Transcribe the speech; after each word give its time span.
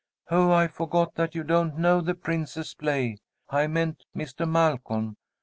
"Oh, 0.31 0.51
I 0.51 0.67
forgot 0.67 1.13
that 1.13 1.35
you 1.35 1.43
don't 1.43 1.77
know 1.77 2.01
the 2.01 2.15
Princess 2.15 2.73
play. 2.73 3.19
I 3.51 3.67
meant 3.67 4.03
Mister 4.15 4.47
Malcolm. 4.47 5.15